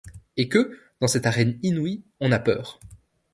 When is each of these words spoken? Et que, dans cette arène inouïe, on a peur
Et 0.35 0.49
que, 0.49 0.75
dans 0.99 1.05
cette 1.07 1.27
arène 1.27 1.59
inouïe, 1.61 2.03
on 2.21 2.31
a 2.31 2.39
peur 2.39 2.79